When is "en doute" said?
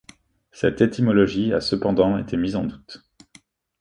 2.55-3.03